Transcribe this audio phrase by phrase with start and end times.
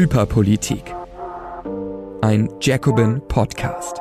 [0.00, 0.94] Hyperpolitik.
[2.22, 4.00] Ein Jacobin Podcast.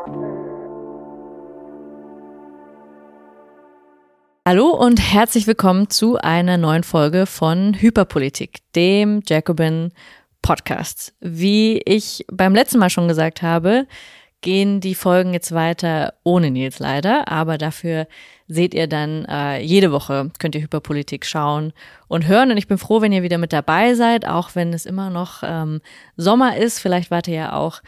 [4.48, 9.92] Hallo und herzlich willkommen zu einer neuen Folge von Hyperpolitik, dem Jacobin
[10.42, 11.14] Podcast.
[11.20, 13.86] Wie ich beim letzten Mal schon gesagt habe,
[14.42, 18.08] gehen die Folgen jetzt weiter ohne Nils leider, aber dafür
[18.48, 21.74] seht ihr dann äh, jede Woche, könnt ihr Hyperpolitik schauen
[22.08, 22.52] und hören.
[22.52, 25.44] Und ich bin froh, wenn ihr wieder mit dabei seid, auch wenn es immer noch
[25.44, 25.82] ähm,
[26.18, 26.80] Sommer ist.
[26.80, 27.82] Vielleicht wart ihr ja auch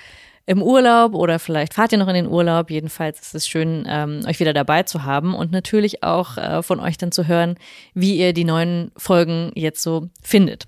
[0.46, 2.70] im Urlaub oder vielleicht fahrt ihr noch in den Urlaub.
[2.70, 6.80] Jedenfalls ist es schön, ähm, euch wieder dabei zu haben und natürlich auch äh, von
[6.80, 7.56] euch dann zu hören,
[7.94, 10.68] wie ihr die neuen Folgen jetzt so findet.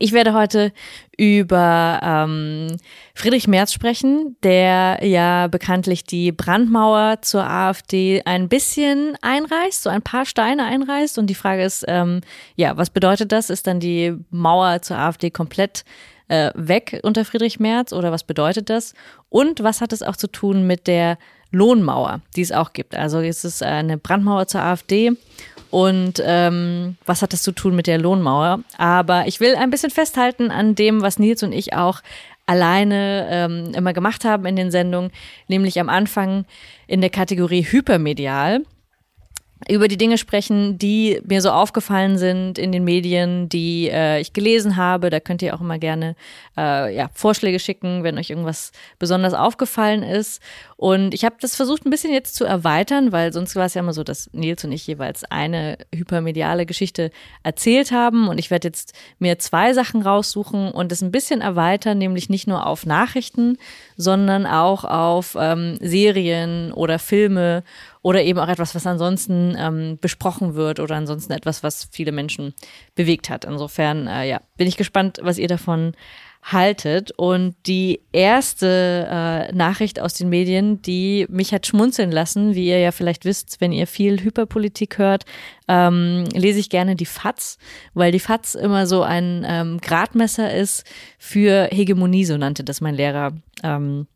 [0.00, 0.72] Ich werde heute
[1.16, 2.76] über ähm,
[3.14, 10.02] Friedrich Merz sprechen, der ja bekanntlich die Brandmauer zur AfD ein bisschen einreißt, so ein
[10.02, 11.18] paar Steine einreißt.
[11.18, 12.20] Und die Frage ist, ähm,
[12.54, 13.50] ja, was bedeutet das?
[13.50, 15.84] Ist dann die Mauer zur AfD komplett
[16.28, 18.94] äh, weg unter Friedrich Merz oder was bedeutet das?
[19.28, 21.18] Und was hat es auch zu tun mit der
[21.50, 22.94] Lohnmauer, die es auch gibt?
[22.94, 25.16] Also es ist eine Brandmauer zur AfD
[25.70, 28.60] und ähm, was hat das zu tun mit der Lohnmauer?
[28.76, 32.00] Aber ich will ein bisschen festhalten an dem, was Nils und ich auch
[32.46, 35.10] alleine ähm, immer gemacht haben in den Sendungen,
[35.48, 36.46] nämlich am Anfang
[36.86, 38.62] in der Kategorie Hypermedial
[39.66, 44.32] über die Dinge sprechen, die mir so aufgefallen sind in den Medien, die äh, ich
[44.32, 45.10] gelesen habe.
[45.10, 46.14] Da könnt ihr auch immer gerne
[46.56, 48.70] äh, ja, Vorschläge schicken, wenn euch irgendwas
[49.00, 50.40] besonders aufgefallen ist.
[50.76, 53.80] Und ich habe das versucht ein bisschen jetzt zu erweitern, weil sonst war es ja
[53.80, 57.10] immer so, dass Nils und ich jeweils eine hypermediale Geschichte
[57.42, 58.28] erzählt haben.
[58.28, 62.46] Und ich werde jetzt mir zwei Sachen raussuchen und das ein bisschen erweitern, nämlich nicht
[62.46, 63.58] nur auf Nachrichten,
[63.96, 67.64] sondern auch auf ähm, Serien oder Filme
[68.02, 72.54] oder eben auch etwas, was ansonsten ähm, besprochen wird oder ansonsten etwas, was viele Menschen
[72.94, 73.44] bewegt hat.
[73.44, 75.92] Insofern, äh, ja, bin ich gespannt, was ihr davon
[76.42, 77.10] haltet.
[77.16, 82.78] Und die erste äh, Nachricht aus den Medien, die mich hat schmunzeln lassen, wie ihr
[82.78, 85.24] ja vielleicht wisst, wenn ihr viel Hyperpolitik hört,
[85.66, 87.58] ähm, lese ich gerne die FATS,
[87.94, 90.84] weil die FATS immer so ein ähm, Gradmesser ist
[91.18, 93.32] für Hegemonie, so nannte das mein Lehrer.
[93.62, 94.06] Ähm,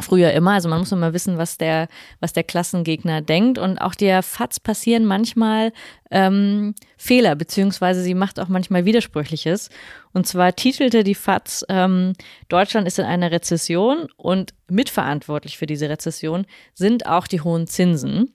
[0.00, 0.52] früher immer.
[0.52, 1.88] Also man muss immer wissen, was der,
[2.20, 3.58] was der Klassengegner denkt.
[3.58, 5.72] Und auch der FATS passieren manchmal
[6.10, 9.70] ähm, Fehler, beziehungsweise sie macht auch manchmal Widersprüchliches.
[10.12, 12.14] Und zwar titelte die FATS, ähm,
[12.48, 18.34] Deutschland ist in einer Rezession und mitverantwortlich für diese Rezession sind auch die hohen Zinsen.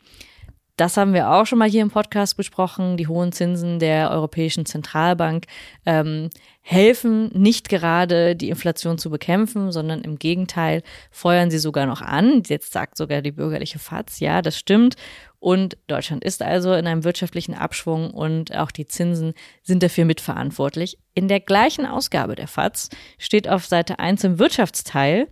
[0.79, 2.95] Das haben wir auch schon mal hier im Podcast besprochen.
[2.95, 5.45] Die hohen Zinsen der Europäischen Zentralbank
[5.85, 6.29] ähm,
[6.71, 12.43] helfen nicht gerade, die Inflation zu bekämpfen, sondern im Gegenteil feuern sie sogar noch an.
[12.45, 14.95] Jetzt sagt sogar die bürgerliche FAZ, ja, das stimmt.
[15.39, 20.99] Und Deutschland ist also in einem wirtschaftlichen Abschwung und auch die Zinsen sind dafür mitverantwortlich.
[21.15, 25.27] In der gleichen Ausgabe der FAZ steht auf Seite 1 im Wirtschaftsteil,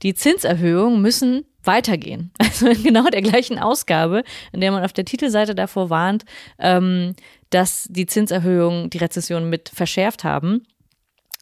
[0.00, 2.32] die Zinserhöhungen müssen weitergehen.
[2.40, 6.24] Also in genau der gleichen Ausgabe, in der man auf der Titelseite davor warnt,
[6.58, 7.14] ähm,
[7.50, 10.66] dass die Zinserhöhungen die Rezession mit verschärft haben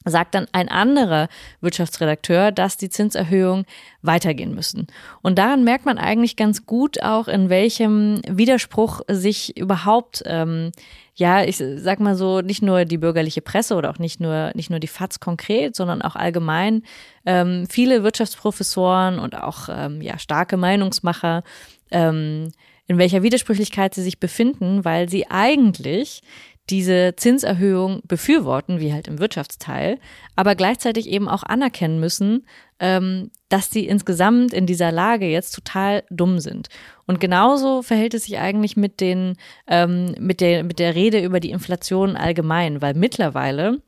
[0.04, 1.28] sagt dann ein anderer
[1.60, 3.64] Wirtschaftsredakteur, dass die Zinserhöhungen
[4.02, 4.86] weitergehen müssen.
[5.22, 10.72] Und daran merkt man eigentlich ganz gut auch, in welchem Widerspruch sich überhaupt, ähm,
[11.14, 14.70] ja, ich sag mal so, nicht nur die bürgerliche Presse oder auch nicht nur, nicht
[14.70, 16.82] nur die FAZ konkret, sondern auch allgemein
[17.26, 21.42] ähm, viele Wirtschaftsprofessoren und auch ähm, ja, starke Meinungsmacher
[21.90, 22.52] ähm,
[22.88, 26.22] in welcher Widersprüchlichkeit sie sich befinden, weil sie eigentlich
[26.70, 29.98] diese Zinserhöhung befürworten, wie halt im Wirtschaftsteil,
[30.36, 32.46] aber gleichzeitig eben auch anerkennen müssen,
[32.78, 36.68] ähm, dass die insgesamt in dieser Lage jetzt total dumm sind.
[37.06, 39.36] Und genauso verhält es sich eigentlich mit den,
[39.66, 43.80] ähm, mit der, mit der Rede über die Inflation allgemein, weil mittlerweile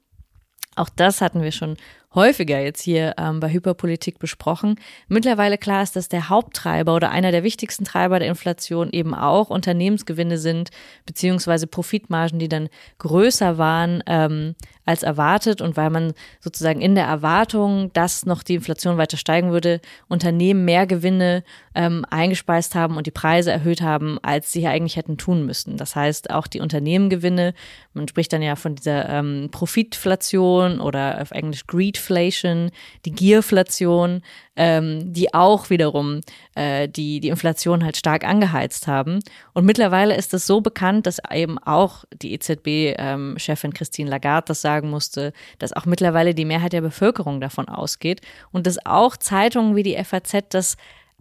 [0.76, 1.76] auch das hatten wir schon
[2.14, 4.76] häufiger jetzt hier ähm, bei Hyperpolitik besprochen.
[5.08, 9.50] Mittlerweile klar ist, dass der Haupttreiber oder einer der wichtigsten Treiber der Inflation eben auch
[9.50, 10.70] Unternehmensgewinne sind,
[11.06, 12.68] beziehungsweise Profitmargen, die dann
[12.98, 18.56] größer waren ähm, als erwartet und weil man sozusagen in der Erwartung, dass noch die
[18.56, 21.44] Inflation weiter steigen würde, Unternehmen mehr Gewinne
[21.76, 25.76] ähm, eingespeist haben und die Preise erhöht haben, als sie eigentlich hätten tun müssen.
[25.76, 27.54] Das heißt, auch die Unternehmengewinne,
[27.94, 31.66] man spricht dann ja von dieser ähm, Profitflation oder auf Englisch
[32.00, 32.70] Greedflation,
[33.04, 34.22] die Gierflation,
[34.56, 36.20] ähm, die auch wiederum
[36.54, 39.20] äh, die, die Inflation halt stark angeheizt haben.
[39.52, 44.62] Und mittlerweile ist es so bekannt, dass eben auch die EZB-Chefin ähm, Christine Lagarde das
[44.62, 48.20] sagen musste, dass auch mittlerweile die Mehrheit der Bevölkerung davon ausgeht
[48.52, 50.76] und dass auch Zeitungen wie die FAZ das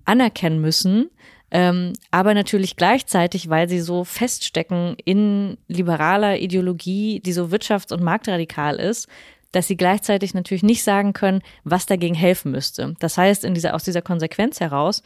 [0.05, 1.09] anerkennen müssen,
[1.51, 8.03] ähm, aber natürlich gleichzeitig, weil sie so feststecken in liberaler Ideologie, die so wirtschafts- und
[8.03, 9.07] marktradikal ist,
[9.51, 12.95] dass sie gleichzeitig natürlich nicht sagen können, was dagegen helfen müsste.
[12.99, 15.03] Das heißt, in dieser, aus dieser Konsequenz heraus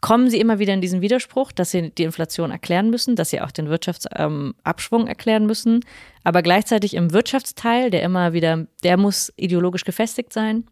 [0.00, 3.40] kommen sie immer wieder in diesen Widerspruch, dass sie die Inflation erklären müssen, dass sie
[3.40, 5.80] auch den Wirtschaftsabschwung ähm, erklären müssen,
[6.24, 10.64] aber gleichzeitig im Wirtschaftsteil, der immer wieder, der muss ideologisch gefestigt sein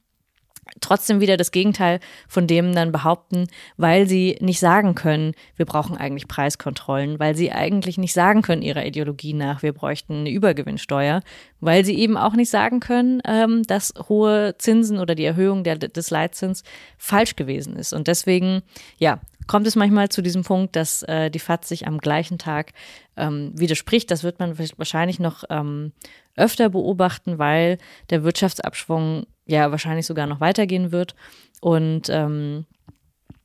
[0.81, 5.97] trotzdem wieder das Gegenteil von dem dann behaupten, weil sie nicht sagen können, wir brauchen
[5.97, 11.23] eigentlich Preiskontrollen, weil sie eigentlich nicht sagen können ihrer Ideologie nach, wir bräuchten eine Übergewinnsteuer,
[11.61, 15.77] weil sie eben auch nicht sagen können, ähm, dass hohe Zinsen oder die Erhöhung der,
[15.77, 16.65] des Leitzins
[16.99, 17.93] falsch gewesen ist.
[17.93, 18.63] Und deswegen,
[18.99, 19.21] ja,
[19.51, 22.73] kommt es manchmal zu diesem Punkt, dass äh, die FAZ sich am gleichen Tag
[23.17, 24.09] ähm, widerspricht.
[24.13, 25.91] Das wird man wahrscheinlich noch ähm,
[26.37, 27.79] öfter beobachten, weil
[28.11, 31.15] der Wirtschaftsabschwung ja wahrscheinlich sogar noch weitergehen wird.
[31.61, 32.67] Und ähm,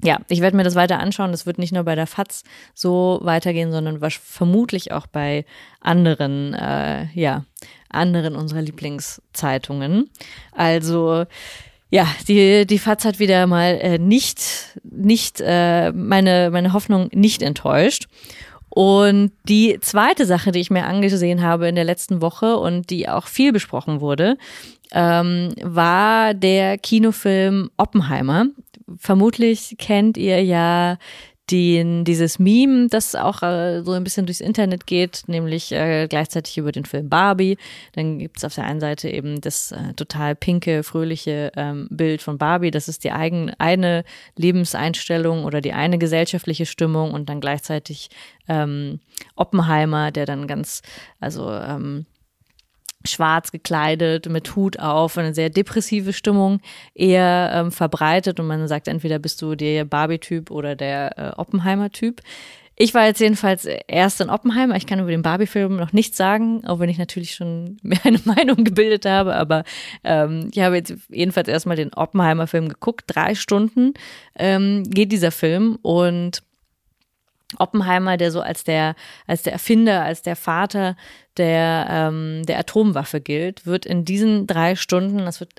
[0.03, 1.31] ja, ich werde mir das weiter anschauen.
[1.31, 2.43] Das wird nicht nur bei der FAZ
[2.73, 5.45] so weitergehen, sondern vermutlich auch bei
[5.79, 7.45] anderen, äh, ja,
[7.89, 10.09] anderen unserer Lieblingszeitungen.
[10.51, 11.25] Also
[11.89, 17.41] ja, die, die FAZ hat wieder mal äh, nicht, nicht äh, meine, meine Hoffnung nicht
[17.41, 18.07] enttäuscht.
[18.69, 23.07] Und die zweite Sache, die ich mir angesehen habe in der letzten Woche und die
[23.07, 24.37] auch viel besprochen wurde,
[24.95, 28.47] ähm, war der Kinofilm Oppenheimer.
[28.97, 30.97] Vermutlich kennt ihr ja
[31.51, 36.57] den, dieses Meme, das auch äh, so ein bisschen durchs Internet geht, nämlich äh, gleichzeitig
[36.57, 37.57] über den Film Barbie.
[37.93, 42.39] Dann gibt's auf der einen Seite eben das äh, total pinke, fröhliche ähm, Bild von
[42.39, 42.71] Barbie.
[42.71, 44.03] Das ist die eigen, eine
[44.35, 48.09] Lebenseinstellung oder die eine gesellschaftliche Stimmung und dann gleichzeitig
[48.47, 48.99] ähm,
[49.35, 50.81] Oppenheimer, der dann ganz,
[51.19, 52.07] also ähm,
[53.05, 56.59] schwarz gekleidet, mit Hut auf, eine sehr depressive Stimmung
[56.93, 62.21] eher ähm, verbreitet und man sagt, entweder bist du der Barbie-Typ oder der äh, Oppenheimer-Typ.
[62.77, 64.75] Ich war jetzt jedenfalls erst in Oppenheimer.
[64.75, 68.19] Ich kann über den Barbie-Film noch nichts sagen, auch wenn ich natürlich schon mir eine
[68.25, 69.35] Meinung gebildet habe.
[69.35, 69.63] Aber
[70.03, 73.05] ähm, ich habe jetzt jedenfalls erstmal den Oppenheimer-Film geguckt.
[73.07, 73.93] Drei Stunden
[74.37, 76.43] ähm, geht dieser Film und
[77.57, 78.95] Oppenheimer, der so als der,
[79.27, 80.95] als der Erfinder, als der Vater
[81.37, 85.53] der, ähm, der Atomwaffe gilt, wird in diesen drei Stunden, das wird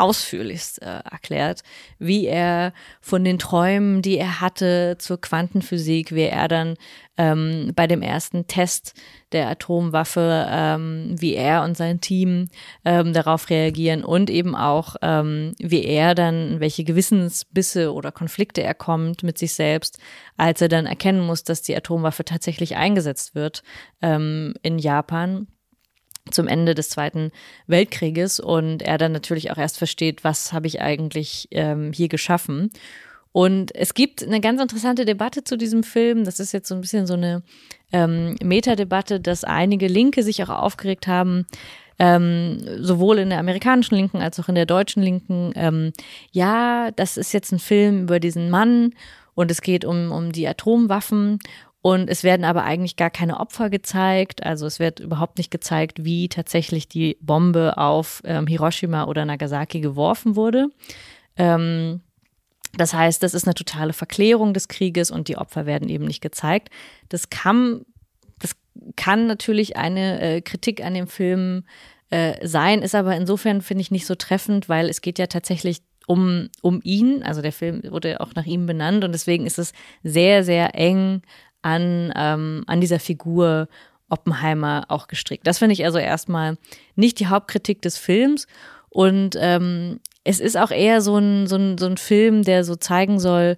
[0.00, 1.62] ausführlichst äh, erklärt,
[1.98, 6.76] wie er von den Träumen, die er hatte zur Quantenphysik, wie er dann
[7.16, 8.94] ähm, bei dem ersten Test
[9.32, 12.48] der Atomwaffe, ähm, wie er und sein Team
[12.84, 18.74] ähm, darauf reagieren und eben auch, ähm, wie er dann, welche Gewissensbisse oder Konflikte er
[18.74, 19.98] kommt mit sich selbst,
[20.38, 23.62] als er dann erkennen muss, dass die Atomwaffe tatsächlich eingesetzt wird
[24.00, 25.46] ähm, in Japan
[26.30, 27.30] zum Ende des Zweiten
[27.66, 32.70] Weltkrieges und er dann natürlich auch erst versteht, was habe ich eigentlich ähm, hier geschaffen.
[33.32, 36.24] Und es gibt eine ganz interessante Debatte zu diesem Film.
[36.24, 37.42] Das ist jetzt so ein bisschen so eine
[37.92, 41.46] ähm, Metadebatte, dass einige Linke sich auch aufgeregt haben,
[42.00, 45.52] ähm, sowohl in der amerikanischen Linken als auch in der deutschen Linken.
[45.54, 45.92] Ähm,
[46.32, 48.94] ja, das ist jetzt ein Film über diesen Mann
[49.34, 51.38] und es geht um, um die Atomwaffen
[51.82, 54.44] und es werden aber eigentlich gar keine Opfer gezeigt.
[54.44, 59.80] Also es wird überhaupt nicht gezeigt, wie tatsächlich die Bombe auf ähm, Hiroshima oder Nagasaki
[59.80, 60.68] geworfen wurde.
[61.36, 62.02] Ähm,
[62.76, 66.20] das heißt, das ist eine totale Verklärung des Krieges und die Opfer werden eben nicht
[66.20, 66.68] gezeigt.
[67.08, 67.86] Das kann,
[68.38, 68.52] das
[68.96, 71.64] kann natürlich eine äh, Kritik an dem Film
[72.10, 75.80] äh, sein, ist aber insofern, finde ich, nicht so treffend, weil es geht ja tatsächlich
[76.06, 77.22] um, um ihn.
[77.22, 81.22] Also der Film wurde auch nach ihm benannt und deswegen ist es sehr, sehr eng
[81.62, 83.68] an, ähm, an dieser Figur
[84.08, 85.46] Oppenheimer auch gestrickt.
[85.46, 86.58] Das finde ich also erstmal
[86.96, 88.46] nicht die Hauptkritik des Films.
[88.88, 92.76] Und ähm, es ist auch eher so ein, so, ein, so ein Film, der so
[92.76, 93.56] zeigen soll,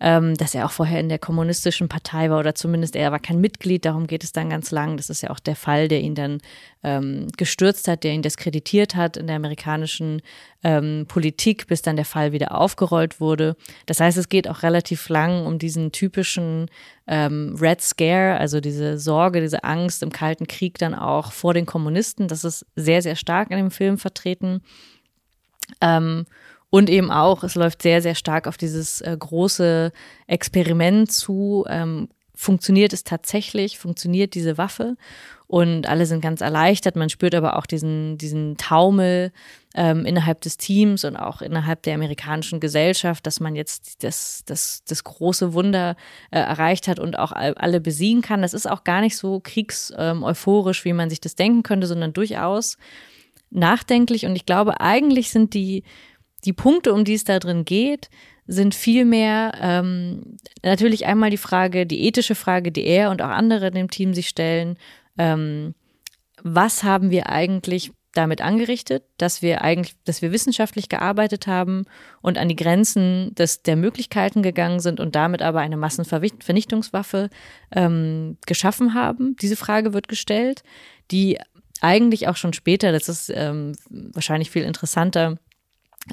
[0.00, 3.40] ähm, dass er auch vorher in der kommunistischen Partei war oder zumindest er war kein
[3.40, 4.96] Mitglied, darum geht es dann ganz lang.
[4.96, 6.38] Das ist ja auch der Fall, der ihn dann
[6.82, 10.22] ähm, gestürzt hat, der ihn diskreditiert hat in der amerikanischen
[10.64, 13.56] ähm, Politik, bis dann der Fall wieder aufgerollt wurde.
[13.84, 16.70] Das heißt, es geht auch relativ lang um diesen typischen
[17.06, 21.66] ähm, Red Scare, also diese Sorge, diese Angst im Kalten Krieg dann auch vor den
[21.66, 22.26] Kommunisten.
[22.26, 24.62] Das ist sehr, sehr stark in dem Film vertreten.
[25.82, 26.24] Ähm,
[26.70, 29.92] und eben auch, es läuft sehr, sehr stark auf dieses äh, große
[30.28, 31.64] Experiment zu.
[31.68, 33.78] Ähm, funktioniert es tatsächlich?
[33.78, 34.96] Funktioniert diese Waffe?
[35.48, 36.94] Und alle sind ganz erleichtert.
[36.94, 39.32] Man spürt aber auch diesen, diesen Taumel
[39.74, 44.84] ähm, innerhalb des Teams und auch innerhalb der amerikanischen Gesellschaft, dass man jetzt das, das,
[44.84, 45.96] das große Wunder
[46.30, 48.42] äh, erreicht hat und auch alle besiegen kann.
[48.42, 52.12] Das ist auch gar nicht so kriegs-euphorisch, ähm, wie man sich das denken könnte, sondern
[52.12, 52.78] durchaus
[53.50, 54.26] nachdenklich.
[54.26, 55.82] Und ich glaube, eigentlich sind die,
[56.44, 58.08] die Punkte, um die es da drin geht,
[58.46, 63.68] sind vielmehr ähm, natürlich einmal die Frage, die ethische Frage, die er und auch andere
[63.68, 64.76] in dem Team sich stellen.
[65.18, 65.74] Ähm,
[66.42, 71.84] was haben wir eigentlich damit angerichtet, dass wir eigentlich, dass wir wissenschaftlich gearbeitet haben
[72.22, 77.30] und an die Grenzen des, der Möglichkeiten gegangen sind und damit aber eine Massenvernichtungswaffe
[77.70, 79.36] ähm, geschaffen haben.
[79.40, 80.64] Diese Frage wird gestellt,
[81.12, 81.38] die
[81.80, 85.38] eigentlich auch schon später, das ist ähm, wahrscheinlich viel interessanter,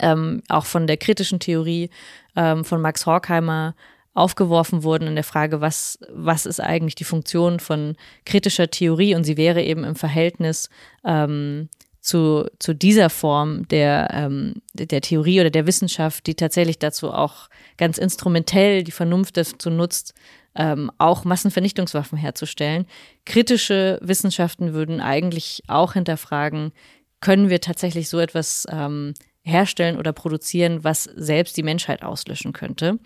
[0.02, 1.90] ähm, auch von der kritischen Theorie
[2.36, 3.76] ähm, von Max Horkheimer
[4.14, 9.24] aufgeworfen wurden in der Frage, was, was ist eigentlich die Funktion von kritischer Theorie und
[9.24, 10.70] sie wäre eben im Verhältnis
[11.06, 11.70] ähm,
[12.02, 17.50] zu, zu dieser Form der, ähm, der Theorie oder der Wissenschaft, die tatsächlich dazu auch
[17.78, 20.14] ganz instrumentell die Vernunft dazu nutzt,
[20.56, 22.88] ähm, auch Massenvernichtungswaffen herzustellen.
[23.26, 26.72] Kritische Wissenschaften würden eigentlich auch hinterfragen,
[27.20, 29.14] können wir tatsächlich so etwas ähm,
[29.48, 33.00] herstellen oder produzieren, was selbst die Menschheit auslöschen könnte?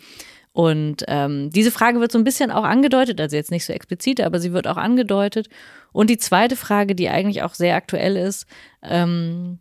[0.53, 4.19] Und ähm, diese Frage wird so ein bisschen auch angedeutet, also jetzt nicht so explizit,
[4.19, 5.47] aber sie wird auch angedeutet.
[5.93, 8.45] Und die zweite Frage, die eigentlich auch sehr aktuell ist,
[8.83, 9.59] ähm,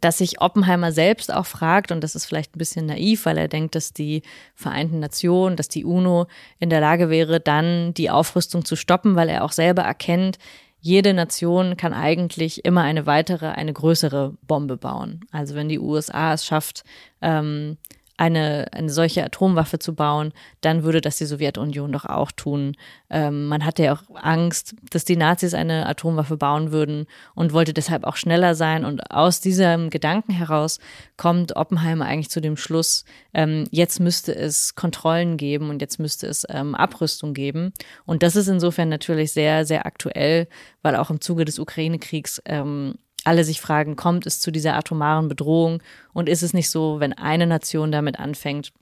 [0.00, 3.48] dass sich Oppenheimer selbst auch fragt, und das ist vielleicht ein bisschen naiv, weil er
[3.48, 4.22] denkt, dass die
[4.54, 6.26] Vereinten Nationen, dass die UNO
[6.58, 10.38] in der Lage wäre, dann die Aufrüstung zu stoppen, weil er auch selber erkennt,
[10.82, 15.20] jede Nation kann eigentlich immer eine weitere, eine größere Bombe bauen.
[15.30, 16.82] Also wenn die USA es schafft,
[17.22, 17.78] ähm,
[18.22, 22.76] eine, eine solche Atomwaffe zu bauen, dann würde das die Sowjetunion doch auch tun.
[23.10, 27.74] Ähm, man hatte ja auch Angst, dass die Nazis eine Atomwaffe bauen würden und wollte
[27.74, 28.84] deshalb auch schneller sein.
[28.84, 30.78] Und aus diesem Gedanken heraus
[31.16, 36.28] kommt Oppenheimer eigentlich zu dem Schluss, ähm, jetzt müsste es Kontrollen geben und jetzt müsste
[36.28, 37.72] es ähm, Abrüstung geben.
[38.06, 40.46] Und das ist insofern natürlich sehr, sehr aktuell,
[40.82, 45.28] weil auch im Zuge des Ukraine-Kriegs ähm, alle sich fragen, kommt es zu dieser atomaren
[45.28, 48.72] Bedrohung und ist es nicht so, wenn eine Nation damit anfängt,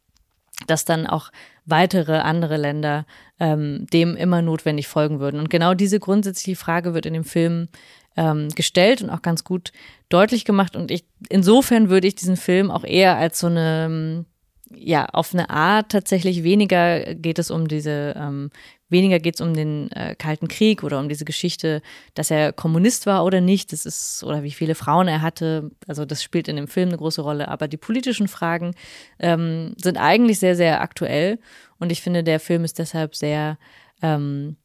[0.67, 1.31] dass dann auch
[1.67, 3.07] weitere andere Länder
[3.39, 5.41] ähm, dem immer notwendig folgen würden.
[5.41, 7.69] Und genau diese grundsätzliche Frage wird in dem Film
[8.17, 9.73] ähm, gestellt und auch ganz gut
[10.09, 10.77] deutlich gemacht.
[10.77, 14.25] Und ich insofern würde ich diesen Film auch eher als so eine
[14.73, 18.51] ja, auf eine Art tatsächlich weniger geht es um diese, ähm,
[18.91, 21.81] weniger geht es um den äh, Kalten Krieg oder um diese Geschichte,
[22.15, 23.73] dass er Kommunist war oder nicht.
[23.73, 25.71] Das ist, oder wie viele Frauen er hatte.
[25.87, 27.49] Also das spielt in dem Film eine große Rolle.
[27.49, 28.75] Aber die politischen Fragen
[29.19, 31.39] ähm, sind eigentlich sehr, sehr aktuell.
[31.79, 33.59] Und ich finde, der Film ist deshalb sehr
[34.03, 34.57] ähm,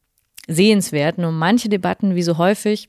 [0.48, 1.18] sehenswert.
[1.18, 2.88] Nur manche Debatten, wie so häufig,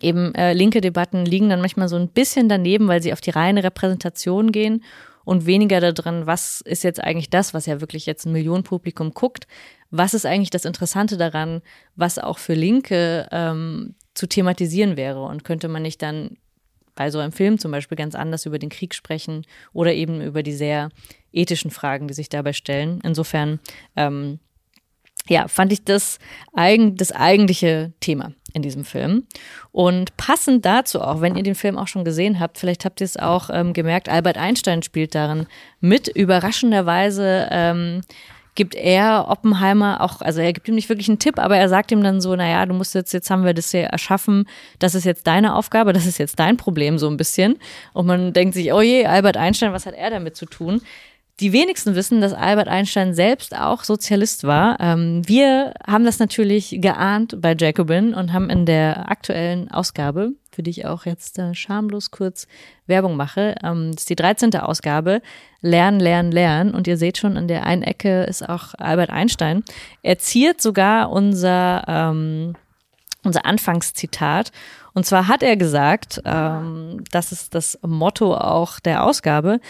[0.00, 3.30] eben äh, linke Debatten liegen dann manchmal so ein bisschen daneben, weil sie auf die
[3.30, 4.84] reine Repräsentation gehen
[5.28, 9.46] und weniger daran, was ist jetzt eigentlich das, was ja wirklich jetzt ein Millionenpublikum guckt,
[9.90, 11.60] was ist eigentlich das Interessante daran,
[11.96, 16.38] was auch für Linke ähm, zu thematisieren wäre und könnte man nicht dann
[16.94, 19.44] bei so einem Film zum Beispiel ganz anders über den Krieg sprechen
[19.74, 20.88] oder eben über die sehr
[21.30, 22.98] ethischen Fragen, die sich dabei stellen.
[23.04, 23.60] Insofern,
[23.96, 24.38] ähm,
[25.28, 26.18] ja, fand ich das,
[26.54, 29.24] das eigentliche Thema in diesem Film.
[29.72, 33.04] Und passend dazu auch, wenn ihr den Film auch schon gesehen habt, vielleicht habt ihr
[33.04, 35.46] es auch ähm, gemerkt, Albert Einstein spielt darin
[35.80, 36.08] mit.
[36.08, 38.00] Überraschenderweise ähm,
[38.58, 41.92] gibt er Oppenheimer auch, also er gibt ihm nicht wirklich einen Tipp, aber er sagt
[41.92, 44.48] ihm dann so, naja, du musst jetzt, jetzt haben wir das hier erschaffen,
[44.80, 47.58] das ist jetzt deine Aufgabe, das ist jetzt dein Problem so ein bisschen.
[47.92, 50.80] Und man denkt sich, oh je, Albert Einstein, was hat er damit zu tun?
[51.40, 54.76] Die wenigsten wissen, dass Albert Einstein selbst auch Sozialist war.
[54.80, 60.64] Ähm, wir haben das natürlich geahnt bei Jacobin und haben in der aktuellen Ausgabe, für
[60.64, 62.48] die ich auch jetzt äh, schamlos kurz
[62.88, 64.56] Werbung mache, ähm, das ist die 13.
[64.56, 65.22] Ausgabe,
[65.60, 66.74] Lernen, Lernen, Lernen.
[66.74, 69.62] Und ihr seht schon, an der einen Ecke ist auch Albert Einstein.
[70.02, 72.56] Er ziert sogar unser, ähm,
[73.22, 74.50] unser Anfangszitat.
[74.98, 79.60] Und zwar hat er gesagt, ähm, das ist das Motto auch der Ausgabe,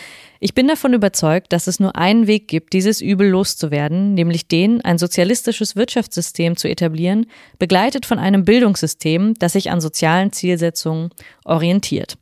[0.41, 4.81] ich bin davon überzeugt, dass es nur einen Weg gibt, dieses Übel loszuwerden, nämlich den,
[4.81, 7.27] ein sozialistisches Wirtschaftssystem zu etablieren,
[7.59, 11.11] begleitet von einem Bildungssystem, das sich an sozialen Zielsetzungen
[11.45, 12.17] orientiert.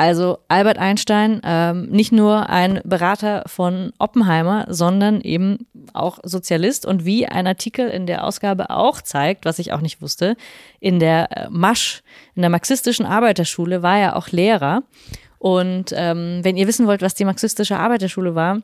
[0.00, 7.04] Also Albert Einstein, ähm, nicht nur ein Berater von Oppenheimer, sondern eben auch Sozialist und
[7.04, 10.38] wie ein Artikel in der Ausgabe auch zeigt, was ich auch nicht wusste,
[10.80, 12.02] in der äh, Masch,
[12.34, 14.84] in der marxistischen Arbeiterschule war er auch Lehrer.
[15.38, 18.62] Und ähm, wenn ihr wissen wollt, was die marxistische Arbeiterschule war,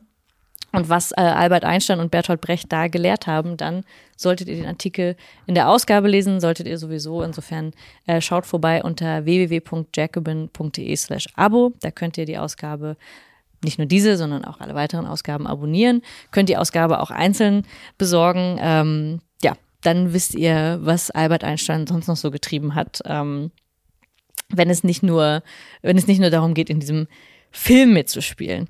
[0.73, 3.83] und was äh, Albert Einstein und Bertolt Brecht da gelehrt haben, dann
[4.15, 7.23] solltet ihr den Artikel in der Ausgabe lesen, solltet ihr sowieso.
[7.23, 7.71] Insofern
[8.05, 11.73] äh, schaut vorbei unter www.jacobin.de slash Abo.
[11.79, 12.97] Da könnt ihr die Ausgabe
[13.63, 16.01] nicht nur diese, sondern auch alle weiteren Ausgaben abonnieren.
[16.31, 17.65] Könnt die Ausgabe auch einzeln
[17.97, 18.57] besorgen.
[18.59, 23.01] Ähm, ja, dann wisst ihr, was Albert Einstein sonst noch so getrieben hat.
[23.05, 23.51] Ähm,
[24.49, 25.43] wenn es nicht nur,
[25.81, 27.07] wenn es nicht nur darum geht, in diesem
[27.51, 28.67] Film mitzuspielen.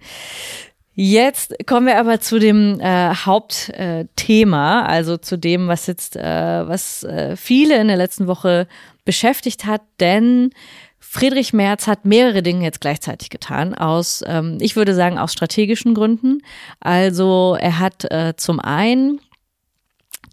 [0.99, 6.67] Jetzt kommen wir aber zu dem äh, Hauptthema, äh, also zu dem, was jetzt, äh,
[6.67, 8.67] was äh, viele in der letzten Woche
[9.05, 10.49] beschäftigt hat, denn
[10.97, 15.93] Friedrich Merz hat mehrere Dinge jetzt gleichzeitig getan, aus, ähm, ich würde sagen, aus strategischen
[15.93, 16.41] Gründen.
[16.79, 19.21] Also er hat äh, zum einen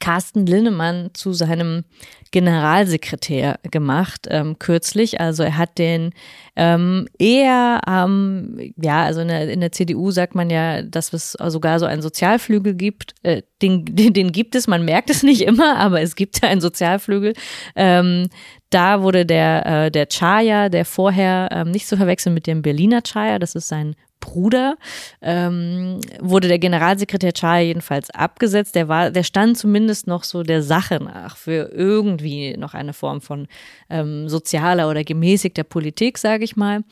[0.05, 1.85] Carsten Linnemann zu seinem
[2.31, 5.19] Generalsekretär gemacht ähm, kürzlich.
[5.19, 6.13] Also er hat den
[6.57, 11.33] ähm, eher, ähm, ja, also in der, in der CDU sagt man ja, dass es
[11.33, 13.15] sogar so einen Sozialflügel gibt.
[13.23, 16.61] Äh, den, den, den gibt es, man merkt es nicht immer, aber es gibt einen
[16.61, 17.33] Sozialflügel.
[17.75, 18.29] Ähm,
[18.69, 23.01] da wurde der, äh, der Chaya, der vorher ähm, nicht zu verwechseln mit dem Berliner
[23.01, 24.77] Chaya, das ist sein Bruder,
[25.21, 28.75] ähm, wurde der Generalsekretär Chaya jedenfalls abgesetzt.
[28.75, 33.21] Der war, der stand zumindest noch so der Sache nach für irgendwie noch eine Form
[33.21, 33.49] von
[33.91, 36.85] ähm, sozialer oder gemäßigter Politik, sage ich mal.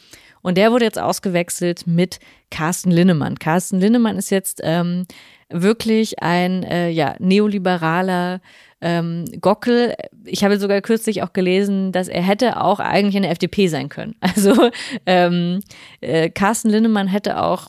[0.42, 2.18] Und der wurde jetzt ausgewechselt mit
[2.50, 3.38] Carsten Linnemann.
[3.38, 5.06] Carsten Linnemann ist jetzt ähm,
[5.48, 8.40] wirklich ein äh, ja, neoliberaler
[8.82, 13.30] ähm, Gockel, ich habe sogar kürzlich auch gelesen, dass er hätte auch eigentlich in der
[13.30, 14.14] FDP sein können.
[14.34, 14.70] Also
[15.06, 15.60] ähm,
[16.00, 17.68] äh, Carsten Linnemann hätte auch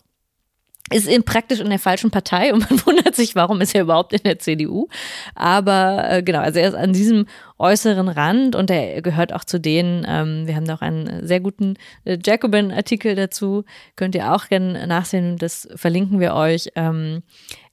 [0.93, 4.13] ist in, praktisch in der falschen Partei und man wundert sich, warum ist er überhaupt
[4.13, 4.87] in der CDU.
[5.35, 7.25] Aber äh, genau, also er ist an diesem
[7.59, 11.75] äußeren Rand und er gehört auch zu denen, ähm, wir haben noch einen sehr guten
[12.03, 13.63] äh, Jacobin-Artikel dazu,
[13.95, 16.69] könnt ihr auch gerne nachsehen, das verlinken wir euch.
[16.75, 17.23] Ähm,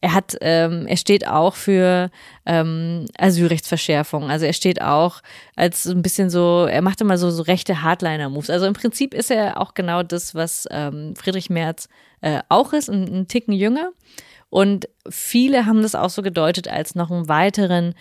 [0.00, 2.10] er hat, ähm, er steht auch für
[2.46, 4.30] ähm, Asylrechtsverschärfung.
[4.30, 5.20] Also er steht auch
[5.56, 8.48] als ein bisschen so, er macht immer so, so rechte Hardliner-Moves.
[8.48, 11.88] Also im Prinzip ist er auch genau das, was ähm, Friedrich Merz
[12.20, 13.92] äh, auch ist, ein, ein Ticken jünger.
[14.48, 17.94] Und viele haben das auch so gedeutet als noch einen weiteren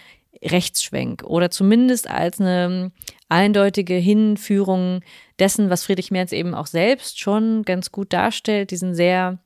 [0.43, 2.91] Rechtsschwenk oder zumindest als eine
[3.27, 5.01] eindeutige Hinführung
[5.38, 9.39] dessen, was Friedrich Merz eben auch selbst schon ganz gut darstellt, diesen sehr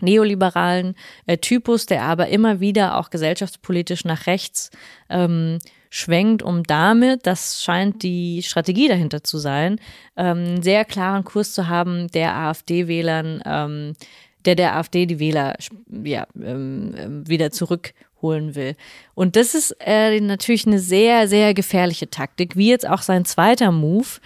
[0.00, 0.94] neoliberalen
[1.26, 4.70] äh, Typus, der aber immer wieder auch gesellschaftspolitisch nach rechts
[5.08, 5.58] ähm,
[5.90, 9.80] schwenkt, um damit, das scheint die Strategie dahinter zu sein,
[10.16, 13.94] ähm, sehr klaren Kurs zu haben, der AfD-Wählern, ähm,
[14.44, 15.56] der der AfD die Wähler
[16.04, 18.76] ja, ähm, ähm, wieder zurückholen will.
[19.14, 23.72] Und das ist äh, natürlich eine sehr, sehr gefährliche Taktik, wie jetzt auch sein zweiter
[23.72, 24.20] Move,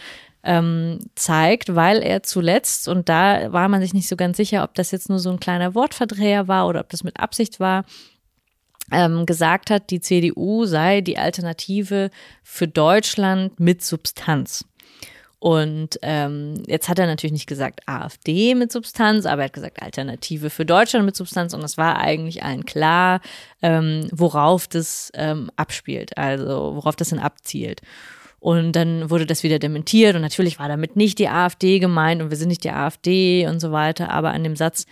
[0.44, 4.75] ähm, zeigt, weil er zuletzt, und da war man sich nicht so ganz sicher, ob
[4.75, 7.85] das jetzt nur so ein kleiner Wortverdreher war oder ob das mit Absicht war,
[8.92, 12.11] ähm, gesagt hat, die CDU sei die Alternative
[12.42, 14.64] für Deutschland mit Substanz.
[15.42, 19.83] Und ähm, jetzt hat er natürlich nicht gesagt AfD mit Substanz, aber er hat gesagt
[19.83, 21.52] Alternative für Deutschland mit Substanz.
[21.52, 23.20] Und das war eigentlich allen klar,
[23.61, 27.81] ähm, worauf das ähm, abspielt, also worauf das denn abzielt.
[28.38, 32.31] Und dann wurde das wieder dementiert und natürlich war damit nicht die AfD gemeint und
[32.31, 34.11] wir sind nicht die AfD und so weiter.
[34.11, 34.87] Aber an dem Satz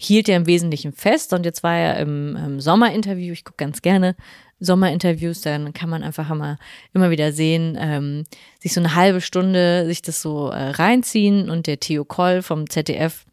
[0.00, 3.82] hielt er im Wesentlichen fest und jetzt war er im, im Sommerinterview, ich gucke ganz
[3.82, 4.16] gerne
[4.60, 6.58] Sommerinterviews, dann kann man einfach immer,
[6.92, 8.24] immer wieder sehen, ähm,
[8.60, 12.68] sich so eine halbe Stunde sich das so äh, reinziehen und der Theo Koll vom
[12.68, 13.24] ZDF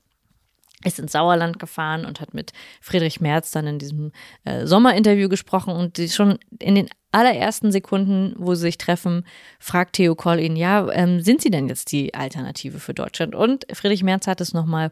[0.83, 4.11] ist ins Sauerland gefahren und hat mit Friedrich Merz dann in diesem
[4.45, 9.25] äh, Sommerinterview gesprochen und die schon in den allerersten Sekunden, wo sie sich treffen,
[9.59, 13.35] fragt Theo Koll ihn, ja, ähm, sind Sie denn jetzt die Alternative für Deutschland?
[13.35, 14.91] Und Friedrich Merz hat es nochmal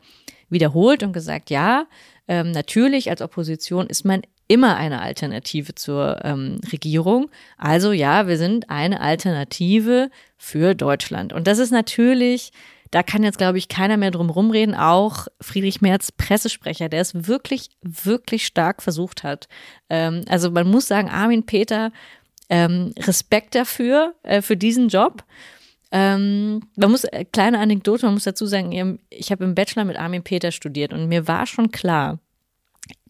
[0.50, 1.86] wiederholt und gesagt, ja,
[2.28, 7.30] ähm, natürlich als Opposition ist man immer eine Alternative zur ähm, Regierung.
[7.58, 11.34] Also ja, wir sind eine Alternative für Deutschland.
[11.34, 12.52] Und das ist natürlich
[12.92, 14.74] da kann jetzt, glaube ich, keiner mehr drum rumreden.
[14.74, 19.48] Auch Friedrich Merz, Pressesprecher, der es wirklich, wirklich stark versucht hat.
[19.90, 21.92] Ähm, also man muss sagen, Armin Peter,
[22.50, 25.24] ähm, Respekt dafür, äh, für diesen Job.
[25.92, 29.98] Ähm, man muss, äh, kleine Anekdote, man muss dazu sagen, ich habe im Bachelor mit
[29.98, 32.20] Armin Peter studiert und mir war schon klar,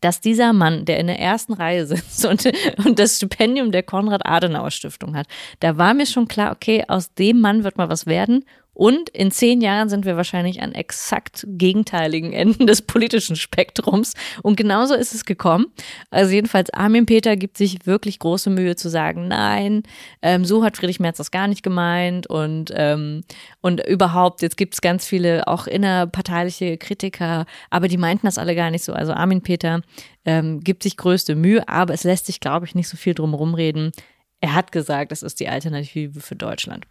[0.02, 2.50] dass dieser Mann, der in der ersten Reihe sitzt und,
[2.86, 5.28] und das Stipendium der Konrad-Adenauer-Stiftung hat,
[5.60, 8.46] da war mir schon klar, okay, aus dem Mann wird mal was werden
[8.80, 14.14] und in zehn Jahren sind wir wahrscheinlich an exakt gegenteiligen Enden des politischen Spektrums.
[14.42, 15.66] Und genauso ist es gekommen.
[16.12, 19.84] Also jedenfalls Armin Peter gibt sich wirklich große Mühe zu sagen, nein,
[20.22, 22.28] ähm, so hat Friedrich Merz das gar nicht gemeint.
[22.28, 23.26] Und, ähm,
[23.60, 28.56] und überhaupt, jetzt gibt es ganz viele auch innerparteiliche Kritiker, aber die meinten das alle
[28.56, 28.94] gar nicht so.
[28.94, 29.82] Also Armin Peter
[30.24, 33.34] ähm, gibt sich größte Mühe, aber es lässt sich, glaube ich, nicht so viel drum
[33.34, 33.92] rumreden.
[34.40, 36.86] Er hat gesagt, es ist die Alternative für Deutschland.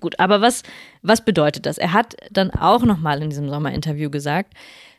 [0.00, 0.62] Gut, aber was,
[1.02, 1.78] was bedeutet das?
[1.78, 4.52] Er hat dann auch nochmal in diesem Sommerinterview gesagt,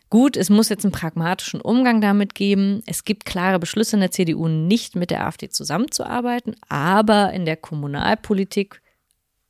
[0.09, 2.81] gut, es muss jetzt einen pragmatischen Umgang damit geben.
[2.85, 7.57] Es gibt klare Beschlüsse in der CDU, nicht mit der AfD zusammenzuarbeiten, aber in der
[7.57, 8.81] Kommunalpolitik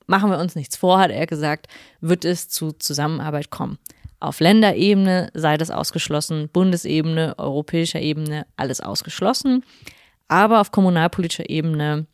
[0.06, 1.68] machen wir uns nichts vor, hat er gesagt,
[2.02, 3.78] wird es zu Zusammenarbeit kommen.
[4.20, 9.64] Auf Länderebene sei das ausgeschlossen, Bundesebene, europäischer Ebene, alles ausgeschlossen.
[10.28, 12.08] Aber auf kommunalpolitischer Ebene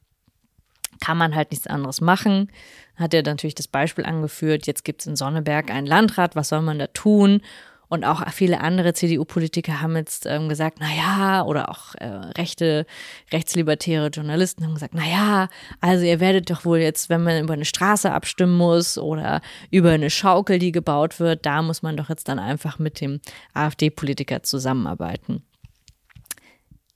[1.04, 2.50] kann man halt nichts anderes machen.
[2.96, 6.62] Hat er natürlich das Beispiel angeführt, jetzt gibt es in Sonneberg einen Landrat, was soll
[6.62, 7.42] man da tun?
[7.90, 12.06] Und auch viele andere CDU-Politiker haben jetzt ähm, gesagt, na ja, oder auch äh,
[12.38, 12.86] rechte,
[13.34, 15.50] rechtslibertäre Journalisten haben gesagt, na ja,
[15.82, 19.92] also ihr werdet doch wohl jetzt, wenn man über eine Straße abstimmen muss oder über
[19.92, 23.20] eine Schaukel, die gebaut wird, da muss man doch jetzt dann einfach mit dem
[23.54, 25.44] AfD-Politiker zusammenarbeiten.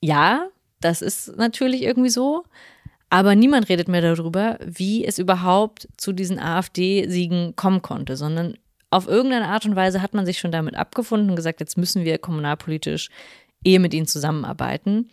[0.00, 0.48] Ja,
[0.80, 2.44] das ist natürlich irgendwie so.
[3.10, 8.58] Aber niemand redet mehr darüber, wie es überhaupt zu diesen AfD-Siegen kommen konnte, sondern
[8.90, 12.04] auf irgendeine Art und Weise hat man sich schon damit abgefunden und gesagt, jetzt müssen
[12.04, 13.08] wir kommunalpolitisch
[13.64, 15.10] eher mit ihnen zusammenarbeiten.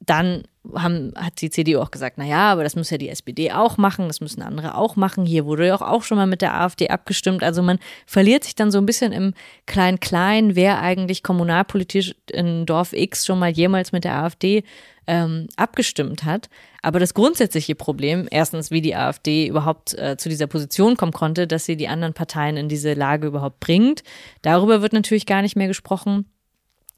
[0.00, 3.52] Dann haben, hat die CDU auch gesagt, na ja, aber das muss ja die SPD
[3.52, 5.24] auch machen, das müssen andere auch machen.
[5.24, 7.42] Hier wurde ja auch, auch schon mal mit der AfD abgestimmt.
[7.42, 9.34] Also man verliert sich dann so ein bisschen im
[9.66, 14.64] Klein-Klein, wer eigentlich kommunalpolitisch in Dorf X schon mal jemals mit der AfD
[15.06, 16.48] ähm, abgestimmt hat.
[16.82, 21.46] Aber das grundsätzliche Problem, erstens, wie die AfD überhaupt äh, zu dieser Position kommen konnte,
[21.46, 24.02] dass sie die anderen Parteien in diese Lage überhaupt bringt,
[24.42, 26.26] darüber wird natürlich gar nicht mehr gesprochen.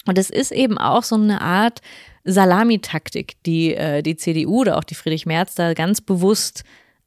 [0.07, 1.81] Und es ist eben auch so eine Art
[2.25, 6.65] Salamitaktik, die äh, die CDU oder auch die Friedrich Merz da ganz bewusst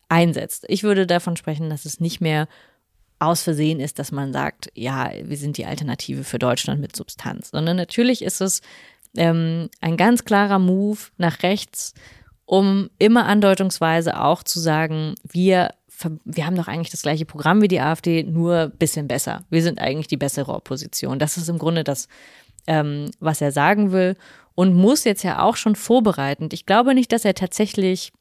[0.10, 0.66] einsetzt.
[0.68, 2.48] Ich würde davon sprechen, dass es nicht mehr
[3.20, 7.52] aus Versehen ist, dass man sagt, ja, wir sind die Alternative für Deutschland mit Substanz,
[7.52, 8.62] sondern natürlich ist es
[9.16, 11.94] ähm, ein ganz klarer Move nach rechts,
[12.46, 15.74] um immer andeutungsweise auch zu sagen, wir,
[16.26, 19.44] wir haben doch eigentlich das gleiche Programm wie die AfD, nur ein bisschen besser.
[19.50, 21.18] Wir sind eigentlich die bessere Opposition.
[21.18, 22.08] Das ist im Grunde das,
[22.68, 24.16] ähm, was er sagen will
[24.56, 26.54] und muss jetzt ja auch schon vorbereitend.
[26.54, 28.12] Ich glaube nicht, dass er tatsächlich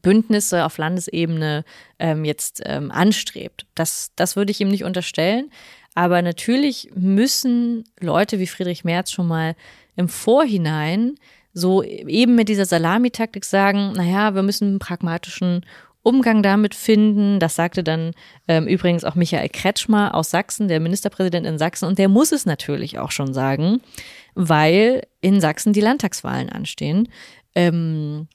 [0.00, 1.64] Bündnisse auf Landesebene
[1.98, 3.66] ähm, jetzt ähm, anstrebt.
[3.74, 5.50] Das, das würde ich ihm nicht unterstellen.
[5.94, 9.54] Aber natürlich müssen Leute wie Friedrich Merz schon mal
[9.94, 11.16] im Vorhinein
[11.52, 15.66] so eben mit dieser Salamitaktik sagen, naja, wir müssen einen pragmatischen
[16.02, 17.38] Umgang damit finden.
[17.38, 18.12] Das sagte dann
[18.48, 21.86] ähm, übrigens auch Michael Kretschmer aus Sachsen, der Ministerpräsident in Sachsen.
[21.86, 23.80] Und der muss es natürlich auch schon sagen,
[24.34, 27.08] weil in Sachsen die Landtagswahlen anstehen
[27.54, 28.26] ähm,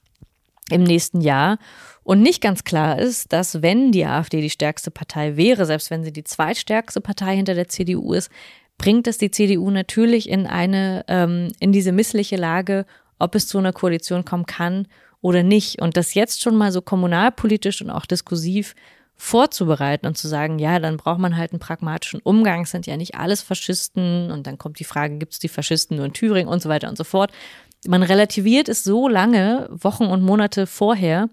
[0.70, 1.58] im nächsten Jahr.
[2.02, 6.04] Und nicht ganz klar ist, dass wenn die AfD die stärkste Partei wäre, selbst wenn
[6.04, 8.30] sie die zweitstärkste Partei hinter der CDU ist,
[8.78, 12.86] bringt es die CDU natürlich in eine, ähm, in diese missliche Lage,
[13.18, 14.86] ob es zu einer Koalition kommen kann
[15.20, 15.80] oder nicht.
[15.80, 18.74] Und das jetzt schon mal so kommunalpolitisch und auch diskursiv
[19.16, 22.96] vorzubereiten und zu sagen, ja, dann braucht man halt einen pragmatischen Umgang, es sind ja
[22.96, 26.48] nicht alles Faschisten und dann kommt die Frage, gibt es die Faschisten nur in Thüringen
[26.48, 27.32] und so weiter und so fort.
[27.86, 31.28] Man relativiert es so lange, Wochen und Monate vorher,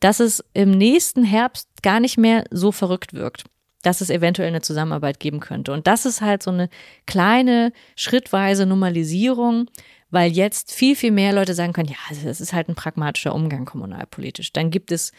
[0.00, 3.44] dass es im nächsten Herbst gar nicht mehr so verrückt wirkt
[3.82, 5.72] dass es eventuell eine Zusammenarbeit geben könnte.
[5.72, 6.68] Und das ist halt so eine
[7.06, 9.68] kleine, schrittweise Normalisierung,
[10.10, 13.34] weil jetzt viel, viel mehr Leute sagen können, ja, also das ist halt ein pragmatischer
[13.34, 14.52] Umgang kommunalpolitisch.
[14.52, 15.12] Dann gibt es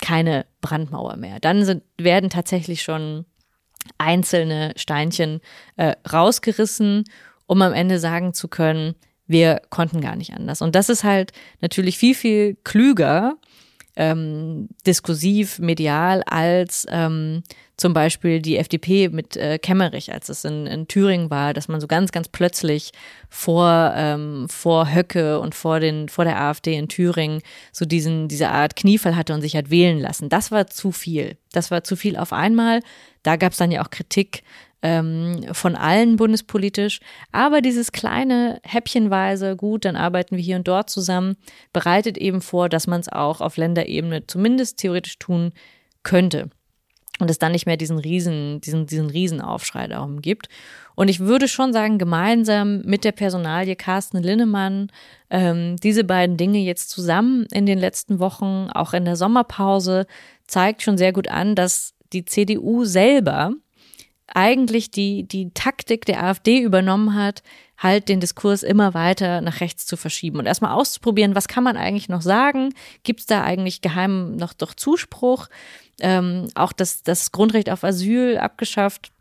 [0.00, 1.40] keine Brandmauer mehr.
[1.40, 3.26] Dann sind, werden tatsächlich schon
[3.98, 5.40] einzelne Steinchen
[5.76, 7.04] äh, rausgerissen,
[7.46, 8.94] um am Ende sagen zu können,
[9.26, 10.60] wir konnten gar nicht anders.
[10.60, 13.36] Und das ist halt natürlich viel, viel klüger,
[14.00, 17.42] ähm, diskursiv, medial, als ähm,
[17.76, 21.82] zum Beispiel die FDP mit äh, Kemmerich, als es in, in Thüringen war, dass man
[21.82, 22.92] so ganz, ganz plötzlich
[23.28, 28.48] vor, ähm, vor Höcke und vor, den, vor der AfD in Thüringen so diesen, diese
[28.48, 30.30] Art Kniefall hatte und sich hat wählen lassen.
[30.30, 31.36] Das war zu viel.
[31.52, 32.80] Das war zu viel auf einmal.
[33.22, 34.42] Da gab es dann ja auch Kritik
[34.82, 37.00] ähm, von allen bundespolitisch.
[37.32, 41.36] Aber dieses kleine Häppchenweise, gut, dann arbeiten wir hier und dort zusammen,
[41.72, 45.52] bereitet eben vor, dass man es auch auf Länderebene zumindest theoretisch tun
[46.02, 46.50] könnte
[47.20, 50.48] und es dann nicht mehr diesen riesen, diesen, diesen Riesenaufschrei darum gibt.
[50.94, 54.90] Und ich würde schon sagen, gemeinsam mit der Personalie Carsten Linnemann,
[55.28, 60.06] ähm, diese beiden Dinge jetzt zusammen in den letzten Wochen, auch in der Sommerpause,
[60.46, 63.52] zeigt schon sehr gut an, dass die CDU selber
[64.34, 67.42] eigentlich die, die Taktik der AfD übernommen hat,
[67.76, 71.76] halt den Diskurs immer weiter nach rechts zu verschieben und erstmal auszuprobieren, was kann man
[71.76, 72.74] eigentlich noch sagen?
[73.04, 75.48] Gibt es da eigentlich geheim noch doch Zuspruch?
[76.00, 79.12] ähm, auch das, das Grundrecht auf Asyl abgeschafft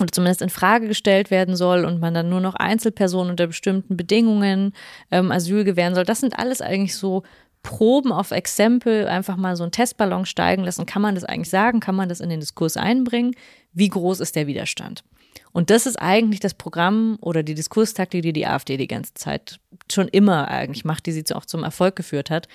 [0.00, 3.96] oder zumindest in Frage gestellt werden soll und man dann nur noch Einzelpersonen unter bestimmten
[3.96, 4.72] Bedingungen
[5.10, 6.04] ähm, Asyl gewähren soll.
[6.04, 7.22] Das sind alles eigentlich so
[7.68, 10.86] Proben auf Exempel, einfach mal so einen Testballon steigen lassen.
[10.86, 11.80] Kann man das eigentlich sagen?
[11.80, 13.36] Kann man das in den Diskurs einbringen?
[13.74, 15.04] Wie groß ist der Widerstand?
[15.52, 19.60] Und das ist eigentlich das Programm oder die Diskurstaktik, die die AfD die ganze Zeit
[19.92, 22.48] schon immer eigentlich macht, die sie auch zum Erfolg geführt hat.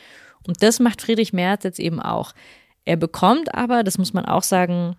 [0.48, 2.34] Und das macht Friedrich Merz jetzt eben auch.
[2.84, 4.96] Er bekommt aber, das muss man auch sagen,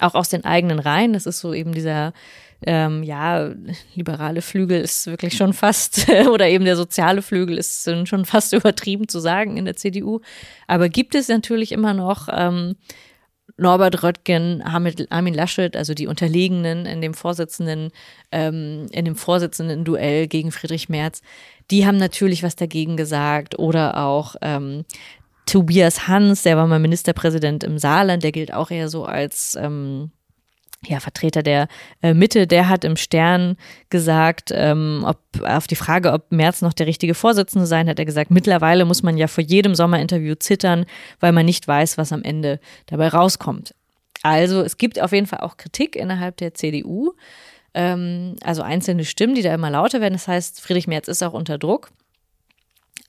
[0.00, 2.14] auch aus den eigenen Reihen, das ist so eben dieser
[2.66, 3.52] ähm, ja,
[3.94, 9.08] liberale Flügel ist wirklich schon fast, oder eben der soziale Flügel ist schon fast übertrieben
[9.08, 10.20] zu sagen in der CDU.
[10.66, 12.76] Aber gibt es natürlich immer noch ähm,
[13.56, 17.90] Norbert Röttgen, Armin Laschet, also die Unterlegenen in dem Vorsitzenden,
[18.32, 21.22] ähm, in dem Vorsitzenden Duell gegen Friedrich Merz,
[21.70, 23.58] die haben natürlich was dagegen gesagt.
[23.58, 24.84] Oder auch ähm,
[25.46, 30.10] Tobias Hans, der war mal Ministerpräsident im Saarland, der gilt auch eher so als ähm,
[30.86, 31.68] ja, Vertreter der
[32.02, 33.56] äh, Mitte, der hat im Stern
[33.90, 38.04] gesagt, ähm, ob auf die Frage, ob Merz noch der richtige Vorsitzende sein, hat er
[38.04, 40.86] gesagt, mittlerweile muss man ja vor jedem Sommerinterview zittern,
[41.20, 43.74] weil man nicht weiß, was am Ende dabei rauskommt.
[44.22, 47.12] Also es gibt auf jeden Fall auch Kritik innerhalb der CDU,
[47.74, 50.14] ähm, also einzelne Stimmen, die da immer lauter werden.
[50.14, 51.90] Das heißt, Friedrich Merz ist auch unter Druck.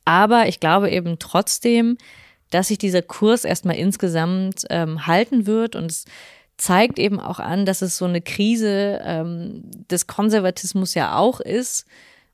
[0.04, 1.98] Aber ich glaube eben trotzdem,
[2.52, 6.06] dass sich dieser Kurs erstmal insgesamt ähm, halten wird und es
[6.58, 11.86] zeigt eben auch an, dass es so eine Krise ähm, des Konservatismus ja auch ist,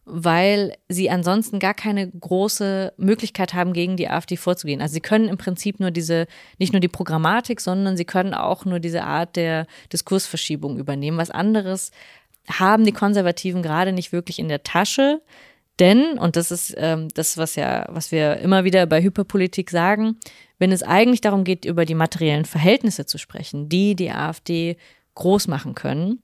[0.06, 4.82] weil sie ansonsten gar keine große Möglichkeit haben, gegen die AfD vorzugehen.
[4.82, 8.66] Also sie können im Prinzip nur diese, nicht nur die Programmatik, sondern sie können auch
[8.66, 11.18] nur diese Art der Diskursverschiebung übernehmen.
[11.18, 11.92] Was anderes
[12.50, 15.22] haben die Konservativen gerade nicht wirklich in der Tasche.
[15.80, 20.18] Denn, und das ist ähm, das, was ja, was wir immer wieder bei Hyperpolitik sagen,
[20.62, 24.78] wenn es eigentlich darum geht, über die materiellen Verhältnisse zu sprechen, die die AfD
[25.16, 26.22] groß machen können,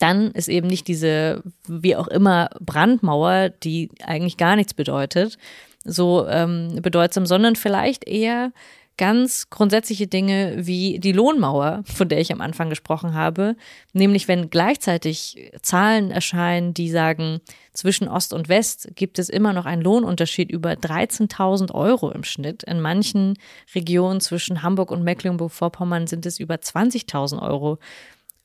[0.00, 5.38] dann ist eben nicht diese, wie auch immer, Brandmauer, die eigentlich gar nichts bedeutet,
[5.84, 8.50] so ähm, bedeutsam, sondern vielleicht eher
[8.98, 13.56] ganz grundsätzliche Dinge wie die Lohnmauer, von der ich am Anfang gesprochen habe,
[13.92, 17.40] nämlich wenn gleichzeitig Zahlen erscheinen, die sagen,
[17.72, 22.62] zwischen Ost und West gibt es immer noch einen Lohnunterschied über 13.000 Euro im Schnitt.
[22.62, 23.34] In manchen
[23.74, 27.78] Regionen zwischen Hamburg und Mecklenburg-Vorpommern sind es über 20.000 Euro.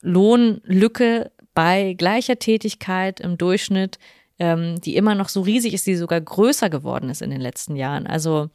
[0.01, 3.99] Lohnlücke bei gleicher Tätigkeit im Durchschnitt,
[4.39, 7.75] ähm, die immer noch so riesig ist, die sogar größer geworden ist in den letzten
[7.75, 8.07] Jahren.
[8.07, 8.49] Also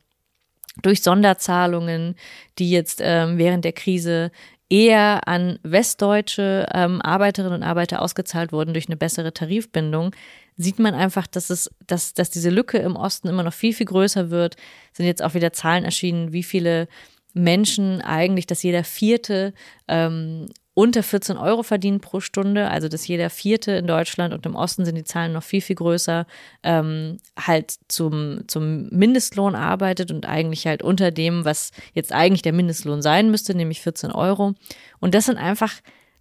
[0.83, 2.17] durch Sonderzahlungen,
[2.59, 4.31] die jetzt ähm, während der Krise
[4.69, 10.15] eher an westdeutsche ähm, Arbeiterinnen und Arbeiter ausgezahlt wurden durch eine bessere Tarifbindung,
[10.57, 13.87] sieht man einfach, dass es, dass, dass diese Lücke im Osten immer noch viel, viel
[13.87, 14.57] größer wird.
[14.93, 16.89] Sind jetzt auch wieder Zahlen erschienen, wie viele
[17.35, 19.53] Menschen eigentlich, dass jeder vierte
[19.89, 20.47] ähm,
[20.79, 24.85] unter 14 Euro verdienen pro Stunde, also dass jeder Vierte in Deutschland und im Osten
[24.85, 26.27] sind die Zahlen noch viel, viel größer,
[26.63, 32.53] ähm, halt zum, zum Mindestlohn arbeitet und eigentlich halt unter dem, was jetzt eigentlich der
[32.53, 34.53] Mindestlohn sein müsste, nämlich 14 Euro.
[35.01, 35.73] Und das sind einfach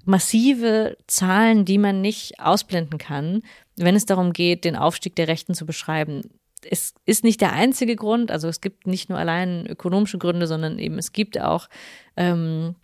[0.06, 3.42] massive Zahlen, die man nicht ausblenden kann,
[3.76, 6.22] wenn es darum geht, den Aufstieg der Rechten zu beschreiben.
[6.64, 10.80] Es ist nicht der einzige Grund, also es gibt nicht nur allein ökonomische Gründe, sondern
[10.80, 11.68] eben es gibt auch
[12.16, 12.76] ähm,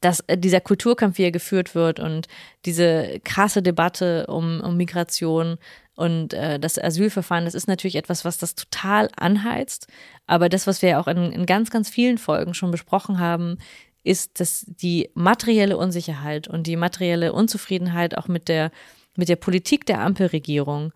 [0.00, 2.28] dass äh, dieser Kulturkampf, wie er geführt wird und
[2.64, 5.58] diese krasse Debatte um, um Migration
[5.94, 9.88] und äh, das Asylverfahren, das ist natürlich etwas, was das total anheizt.
[10.26, 13.58] Aber das, was wir auch in, in ganz, ganz vielen Folgen schon besprochen haben,
[14.04, 18.70] ist, dass die materielle Unsicherheit und die materielle Unzufriedenheit auch mit der,
[19.16, 20.92] mit der Politik der Ampelregierung,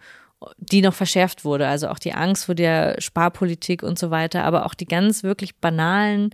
[0.58, 4.66] die noch verschärft wurde, also auch die Angst vor der Sparpolitik und so weiter, aber
[4.66, 6.30] auch die ganz wirklich banalen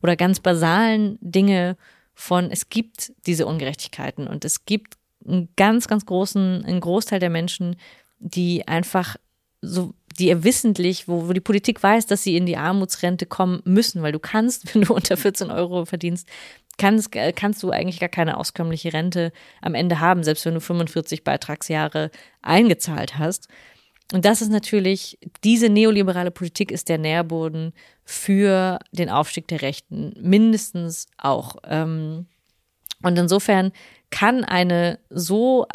[0.00, 1.76] oder ganz basalen Dinge
[2.14, 4.94] von, es gibt diese Ungerechtigkeiten und es gibt
[5.26, 7.76] einen ganz, ganz großen, einen Großteil der Menschen,
[8.18, 9.16] die einfach
[9.60, 14.02] so, die wissentlich, wo, wo die Politik weiß, dass sie in die Armutsrente kommen müssen,
[14.02, 16.28] weil du kannst, wenn du unter 14 Euro verdienst,
[16.78, 21.24] kannst, kannst du eigentlich gar keine auskömmliche Rente am Ende haben, selbst wenn du 45
[21.24, 23.48] Beitragsjahre eingezahlt hast.
[24.12, 27.72] Und das ist natürlich, diese neoliberale Politik ist der Nährboden
[28.04, 31.56] für den Aufstieg der Rechten, mindestens auch.
[31.64, 32.26] Ähm,
[33.02, 33.72] und insofern
[34.10, 35.66] kann eine so,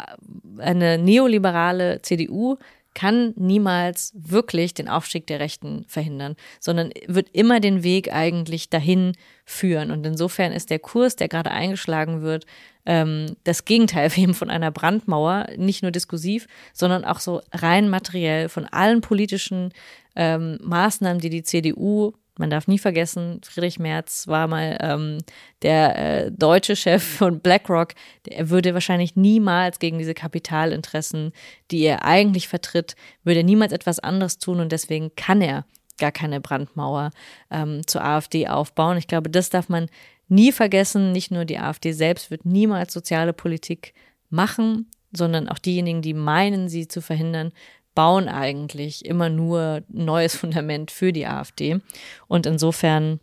[0.58, 2.56] eine neoliberale CDU
[2.98, 9.12] kann niemals wirklich den Aufstieg der Rechten verhindern, sondern wird immer den Weg eigentlich dahin
[9.44, 9.92] führen.
[9.92, 12.44] Und insofern ist der Kurs, der gerade eingeschlagen wird,
[12.86, 18.48] ähm, das Gegenteil eben von einer Brandmauer, nicht nur diskursiv, sondern auch so rein materiell
[18.48, 19.72] von allen politischen
[20.16, 25.18] ähm, Maßnahmen, die die CDU man darf nie vergessen, Friedrich Merz war mal ähm,
[25.62, 27.94] der äh, deutsche Chef von BlackRock.
[28.26, 31.32] Er würde wahrscheinlich niemals gegen diese Kapitalinteressen,
[31.70, 35.66] die er eigentlich vertritt, würde niemals etwas anderes tun und deswegen kann er
[35.98, 37.10] gar keine Brandmauer
[37.50, 38.96] ähm, zur AfD aufbauen.
[38.96, 39.88] Ich glaube, das darf man
[40.28, 41.12] nie vergessen.
[41.12, 43.94] Nicht nur die AfD selbst wird niemals soziale Politik
[44.30, 47.52] machen, sondern auch diejenigen, die meinen, sie zu verhindern,
[47.98, 51.80] bauen eigentlich immer nur neues Fundament für die AfD.
[52.28, 53.18] Und insofern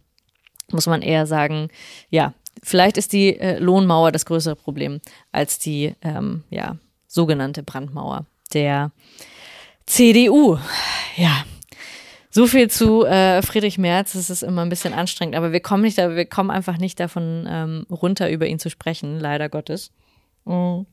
[0.70, 1.70] muss man eher sagen,
[2.10, 5.00] ja, vielleicht ist die äh, Lohnmauer das größere Problem
[5.32, 6.76] als die ähm, ja,
[7.08, 8.92] sogenannte Brandmauer der
[9.86, 10.58] CDU.
[11.16, 11.46] Ja,
[12.30, 14.14] so viel zu äh, Friedrich Merz.
[14.14, 17.48] Es ist immer ein bisschen anstrengend, aber wir kommen nicht, wir kommen einfach nicht davon
[17.50, 19.94] ähm, runter, über ihn zu sprechen, leider Gottes.
[20.44, 20.86] Mhm.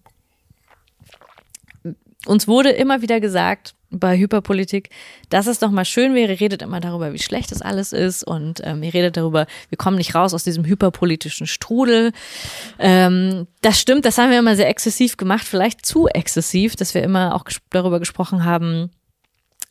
[2.26, 4.88] Uns wurde immer wieder gesagt bei Hyperpolitik,
[5.28, 8.24] dass es doch mal schön wäre, ihr redet immer darüber, wie schlecht das alles ist
[8.24, 12.12] und ähm, ihr redet darüber, wir kommen nicht raus aus diesem hyperpolitischen Strudel.
[12.78, 17.02] Ähm, das stimmt, das haben wir immer sehr exzessiv gemacht, vielleicht zu exzessiv, dass wir
[17.02, 18.90] immer auch ges darüber gesprochen haben,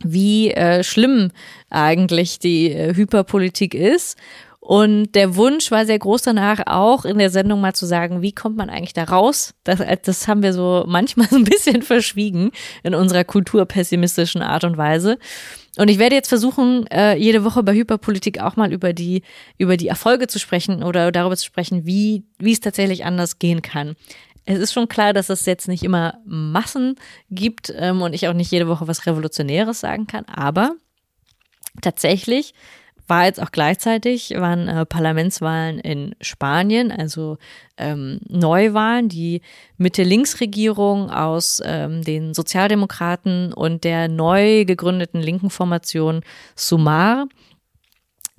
[0.03, 1.31] wie äh, schlimm
[1.69, 4.17] eigentlich die äh, Hyperpolitik ist
[4.63, 8.31] und der Wunsch war sehr groß danach, auch in der Sendung mal zu sagen, wie
[8.31, 9.55] kommt man eigentlich da raus?
[9.63, 12.51] Das, das haben wir so manchmal so ein bisschen verschwiegen
[12.83, 15.17] in unserer kulturpessimistischen Art und Weise.
[15.77, 19.23] Und ich werde jetzt versuchen, äh, jede Woche bei Hyperpolitik auch mal über die,
[19.57, 23.63] über die Erfolge zu sprechen oder darüber zu sprechen, wie, wie es tatsächlich anders gehen
[23.63, 23.95] kann.
[24.45, 26.97] Es ist schon klar, dass es jetzt nicht immer Massen
[27.31, 30.75] gibt ähm, und ich auch nicht jede Woche was Revolutionäres sagen kann, aber
[31.81, 32.53] tatsächlich
[33.11, 37.37] war jetzt auch gleichzeitig, waren äh, Parlamentswahlen in Spanien, also
[37.75, 39.09] ähm, Neuwahlen.
[39.09, 39.41] Die
[39.75, 46.21] Mitte-Links-Regierung aus ähm, den Sozialdemokraten und der neu gegründeten linken Formation
[46.55, 47.27] Sumar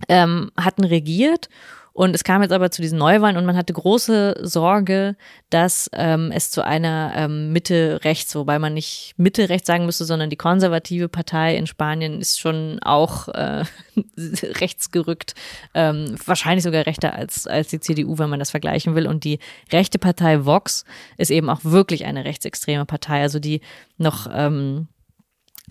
[0.09, 1.51] ähm, hatten regiert
[1.93, 5.17] und es kam jetzt aber zu diesen Neuwahlen und man hatte große Sorge,
[5.51, 10.37] dass ähm, es zu einer ähm, Mitte-Rechts, wobei man nicht Mitte-Rechts sagen müsste, sondern die
[10.37, 13.65] konservative Partei in Spanien ist schon auch äh,
[14.17, 15.35] rechts gerückt,
[15.75, 19.07] ähm, wahrscheinlich sogar rechter als, als die CDU, wenn man das vergleichen will.
[19.07, 19.39] Und die
[19.71, 20.85] rechte Partei Vox
[21.19, 23.61] ist eben auch wirklich eine rechtsextreme Partei, also die
[23.99, 24.89] noch ähm,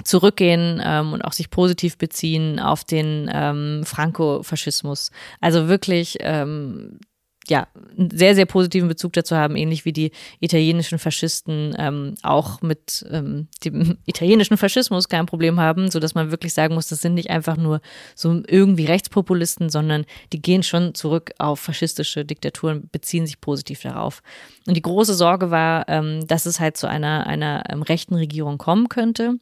[0.03, 5.11] zurückgehen ähm, und auch sich positiv beziehen auf den ähm, Franco-Faschismus.
[5.41, 6.99] Also wirklich ähm,
[7.47, 12.61] ja, einen sehr, sehr positiven Bezug dazu haben, ähnlich wie die italienischen Faschisten ähm, auch
[12.61, 17.01] mit ähm, dem italienischen Faschismus kein Problem haben, so dass man wirklich sagen muss, das
[17.01, 17.81] sind nicht einfach nur
[18.15, 24.21] so irgendwie Rechtspopulisten, sondern die gehen schon zurück auf faschistische Diktaturen, beziehen sich positiv darauf.
[24.67, 28.59] Und die große Sorge war, ähm, dass es halt zu einer, einer ähm, rechten Regierung
[28.59, 29.39] kommen könnte.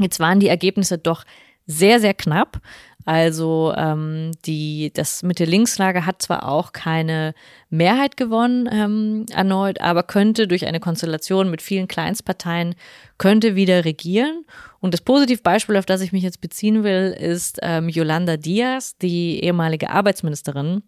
[0.00, 1.24] Jetzt waren die Ergebnisse doch
[1.66, 2.60] sehr, sehr knapp.
[3.04, 7.32] Also ähm, die, das Mitte-Links-Lager hat zwar auch keine
[7.70, 12.74] Mehrheit gewonnen ähm, erneut, aber könnte durch eine Konstellation mit vielen Kleinstparteien,
[13.16, 14.44] könnte wieder regieren.
[14.80, 19.42] Und das Positivbeispiel, auf das ich mich jetzt beziehen will, ist ähm, Yolanda Diaz, die
[19.42, 20.82] ehemalige Arbeitsministerin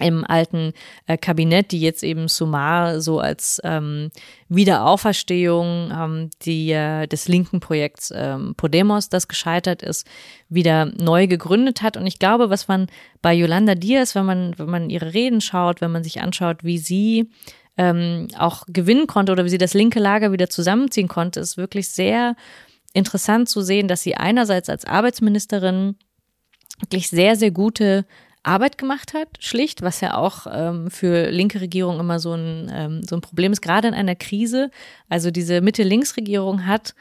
[0.00, 0.72] im alten
[1.06, 4.10] äh, Kabinett, die jetzt eben Sumar so als ähm,
[4.48, 10.06] Wiederauferstehung ähm, die, äh, des linken Projekts ähm, Podemos, das gescheitert ist,
[10.48, 11.98] wieder neu gegründet hat.
[11.98, 12.86] Und ich glaube, was man
[13.20, 16.78] bei Yolanda Diaz, wenn man, wenn man ihre Reden schaut, wenn man sich anschaut, wie
[16.78, 17.30] sie
[17.76, 21.90] ähm, auch gewinnen konnte oder wie sie das linke Lager wieder zusammenziehen konnte, ist wirklich
[21.90, 22.34] sehr
[22.94, 25.96] interessant zu sehen, dass sie einerseits als Arbeitsministerin
[26.80, 28.04] wirklich sehr, sehr gute
[28.42, 33.02] Arbeit gemacht hat, schlicht, was ja auch ähm, für linke Regierungen immer so ein, ähm,
[33.02, 34.70] so ein Problem ist, gerade in einer Krise.
[35.08, 36.94] Also diese Mitte-Links-Regierung hat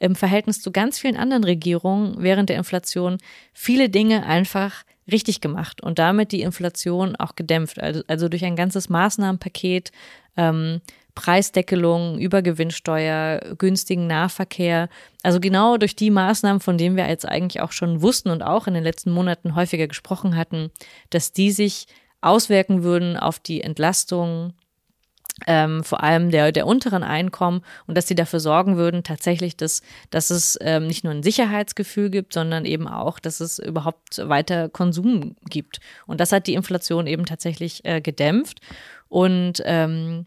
[0.00, 3.18] im Verhältnis zu ganz vielen anderen Regierungen während der Inflation
[3.52, 7.80] viele Dinge einfach richtig gemacht und damit die Inflation auch gedämpft.
[7.80, 9.92] Also, also durch ein ganzes Maßnahmenpaket
[10.36, 10.80] ähm,
[11.18, 14.88] Preisdeckelung, Übergewinnsteuer, günstigen Nahverkehr.
[15.24, 18.68] Also genau durch die Maßnahmen, von denen wir jetzt eigentlich auch schon wussten und auch
[18.68, 20.70] in den letzten Monaten häufiger gesprochen hatten,
[21.10, 21.86] dass die sich
[22.20, 24.52] auswirken würden auf die Entlastung
[25.48, 29.82] ähm, vor allem der, der unteren Einkommen und dass sie dafür sorgen würden, tatsächlich, dass,
[30.10, 34.68] dass es ähm, nicht nur ein Sicherheitsgefühl gibt, sondern eben auch, dass es überhaupt weiter
[34.68, 35.80] Konsum gibt.
[36.06, 38.60] Und das hat die Inflation eben tatsächlich äh, gedämpft.
[39.08, 40.26] Und ähm,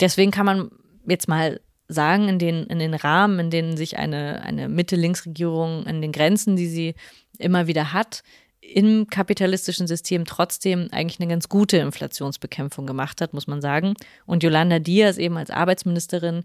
[0.00, 0.70] deswegen kann man
[1.06, 6.00] jetzt mal sagen, in den, in den Rahmen, in denen sich eine, eine Mitte-Links-Regierung, in
[6.00, 6.94] den Grenzen, die sie
[7.38, 8.22] immer wieder hat,
[8.60, 13.94] im kapitalistischen System trotzdem eigentlich eine ganz gute Inflationsbekämpfung gemacht hat, muss man sagen.
[14.26, 16.44] Und Yolanda Diaz eben als Arbeitsministerin,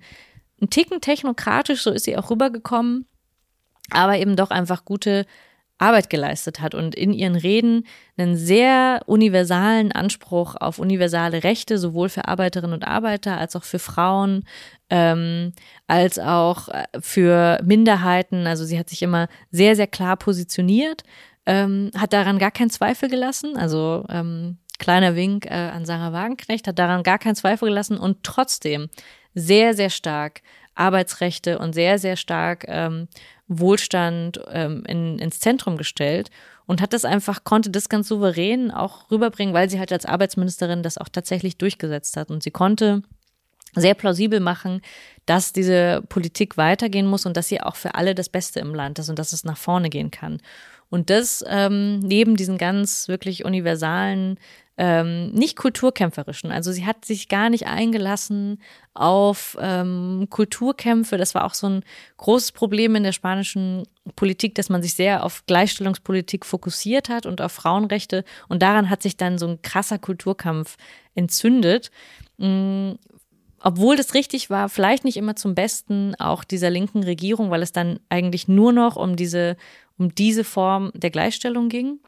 [0.62, 3.06] ein Ticken technokratisch, so ist sie auch rübergekommen,
[3.92, 5.26] aber eben doch einfach gute
[5.78, 7.86] Arbeit geleistet hat und in ihren Reden
[8.18, 13.80] einen sehr universalen Anspruch auf universale Rechte, sowohl für Arbeiterinnen und Arbeiter als auch für
[13.80, 14.46] Frauen,
[14.90, 15.52] ähm,
[15.88, 18.48] als auch äh, für Minderheiten.
[18.48, 21.04] Also sie hat sich immer sehr, sehr klar positioniert,
[21.46, 23.58] ähm, hat daran gar keinen Zweifel gelassen.
[23.58, 28.24] Also ähm, kleiner Wink äh, an Sarah Wagenknecht, hat daran gar keinen Zweifel gelassen und
[28.24, 28.90] trotzdem
[29.34, 30.42] sehr, sehr stark
[30.76, 33.08] Arbeitsrechte und sehr, sehr stark ähm,
[33.48, 36.32] Wohlstand ähm, in, ins Zentrum gestellt
[36.66, 40.84] und hat das einfach, konnte das ganz souverän auch rüberbringen, weil sie halt als Arbeitsministerin
[40.84, 42.32] das auch tatsächlich durchgesetzt hat.
[42.32, 43.04] Und sie konnte
[43.76, 44.82] sehr plausibel machen,
[45.26, 49.00] dass diese Politik weitergehen muss und dass sie auch für alle das Beste im Land
[49.00, 50.42] ist und dass es nach vorne gehen kann.
[50.90, 54.40] Und das ähm, neben diesen ganz wirklich universalen,
[54.78, 56.52] ähm, nicht kulturkämpferischen.
[56.52, 58.60] Also sie hat sich gar nicht eingelassen
[58.94, 61.18] auf ähm, Kulturkämpfe.
[61.18, 61.84] Das war auch so ein
[62.18, 63.84] großes Problem in der spanischen
[64.16, 68.26] Politik, dass man sich sehr auf Gleichstellungspolitik fokussiert hat und auf Frauenrechte.
[68.50, 70.76] Und daran hat sich dann so ein krasser Kulturkampf
[71.16, 71.90] entzündet.
[72.38, 72.92] Mm,
[73.62, 77.72] obwohl das richtig war, vielleicht nicht immer zum Besten auch dieser linken Regierung, weil es
[77.72, 79.56] dann eigentlich nur noch um diese,
[79.98, 82.00] um diese Form der Gleichstellung ging.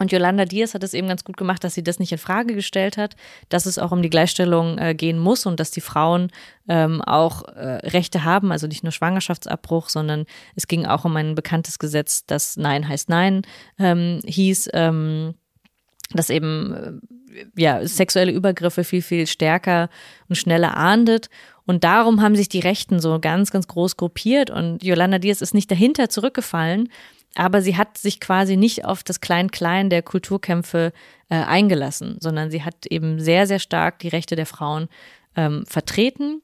[0.00, 2.54] Und Yolanda Diaz hat es eben ganz gut gemacht, dass sie das nicht in Frage
[2.54, 3.16] gestellt hat,
[3.50, 6.32] dass es auch um die Gleichstellung äh, gehen muss und dass die Frauen
[6.68, 10.24] ähm, auch äh, Rechte haben, also nicht nur Schwangerschaftsabbruch, sondern
[10.56, 13.42] es ging auch um ein bekanntes Gesetz, das Nein heißt Nein
[13.78, 15.34] ähm, hieß, ähm,
[16.14, 17.02] das eben
[17.34, 19.90] äh, ja, sexuelle Übergriffe viel, viel stärker
[20.30, 21.28] und schneller ahndet.
[21.66, 25.52] Und darum haben sich die Rechten so ganz, ganz groß gruppiert und Yolanda Diaz ist
[25.52, 26.88] nicht dahinter zurückgefallen,
[27.34, 30.92] aber sie hat sich quasi nicht auf das Klein-Klein der Kulturkämpfe
[31.28, 34.88] äh, eingelassen, sondern sie hat eben sehr, sehr stark die Rechte der Frauen
[35.36, 36.42] ähm, vertreten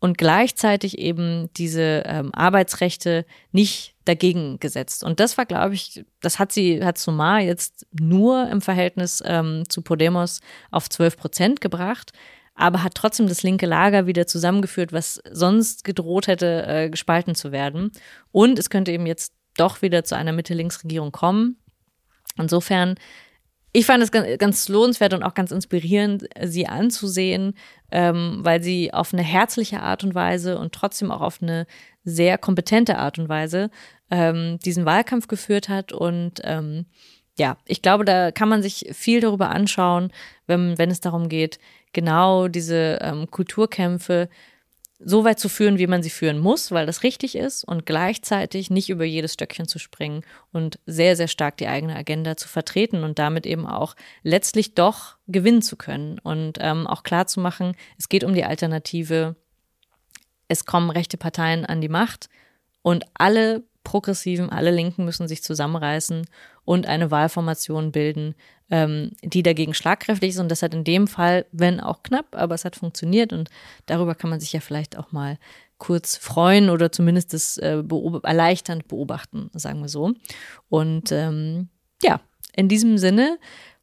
[0.00, 5.02] und gleichzeitig eben diese ähm, Arbeitsrechte nicht dagegen gesetzt.
[5.04, 9.64] Und das war, glaube ich, das hat sie, hat Sumar jetzt nur im Verhältnis ähm,
[9.68, 12.12] zu Podemos auf 12 Prozent gebracht,
[12.54, 17.52] aber hat trotzdem das linke Lager wieder zusammengeführt, was sonst gedroht hätte, äh, gespalten zu
[17.52, 17.90] werden.
[18.32, 21.56] Und es könnte eben jetzt doch wieder zu einer Mitte-Links-Regierung kommen.
[22.38, 22.96] Insofern
[23.76, 27.52] ich fand es ganz, lohnenswert und auch ganz inspirierend, sie anzusehen,
[27.90, 31.66] ähm, weil sie auf eine herzliche Art und Weise und trotzdem auch auf eine
[32.02, 33.68] sehr kompetente Art und Weise
[34.10, 35.92] ähm, diesen Wahlkampf geführt hat.
[35.92, 36.86] Und ähm,
[37.38, 40.10] ja, ich glaube, da kann man sich viel darüber anschauen,
[40.46, 41.58] wenn, wenn es darum geht,
[41.92, 44.30] genau diese ähm, Kulturkämpfe
[44.98, 48.70] so weit zu führen, wie man sie führen muss, weil das richtig ist und gleichzeitig
[48.70, 50.22] nicht über jedes Stöckchen zu springen
[50.52, 55.16] und sehr, sehr stark die eigene Agenda zu vertreten und damit eben auch letztlich doch
[55.26, 59.36] gewinnen zu können und ähm, auch klar zu machen, es geht um die Alternative,
[60.48, 62.28] es kommen rechte Parteien an die Macht
[62.82, 66.26] und alle Progressiven, alle Linken müssen sich zusammenreißen
[66.66, 68.34] und eine Wahlformation bilden,
[68.70, 70.38] ähm, die dagegen schlagkräftig ist.
[70.38, 73.32] Und das hat in dem Fall, wenn auch knapp, aber es hat funktioniert.
[73.32, 73.48] Und
[73.86, 75.38] darüber kann man sich ja vielleicht auch mal
[75.78, 77.82] kurz freuen oder zumindest das äh,
[78.22, 80.12] erleichternd beobachten, sagen wir so.
[80.68, 81.68] Und ähm,
[82.02, 82.20] ja,
[82.54, 83.38] in diesem Sinne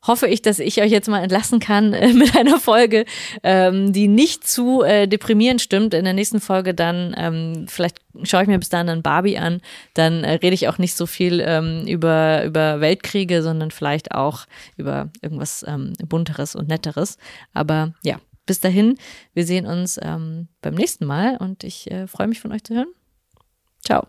[0.05, 3.05] hoffe ich, dass ich euch jetzt mal entlassen kann äh, mit einer Folge,
[3.41, 5.93] ähm, die nicht zu äh, deprimierend stimmt.
[5.93, 9.61] In der nächsten Folge dann, ähm, vielleicht schaue ich mir bis dahin dann Barbie an,
[9.93, 14.45] dann äh, rede ich auch nicht so viel ähm, über, über Weltkriege, sondern vielleicht auch
[14.77, 17.17] über irgendwas ähm, bunteres und netteres.
[17.53, 18.97] Aber ja, bis dahin,
[19.33, 22.75] wir sehen uns ähm, beim nächsten Mal und ich äh, freue mich von euch zu
[22.75, 22.93] hören.
[23.83, 24.07] Ciao.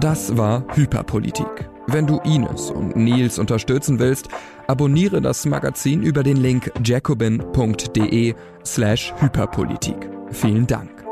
[0.00, 1.70] Das war Hyperpolitik.
[1.86, 4.28] Wenn du Ines und Nils unterstützen willst,
[4.66, 8.34] abonniere das Magazin über den Link jacobin.de
[8.64, 10.10] slash Hyperpolitik.
[10.30, 11.03] Vielen Dank.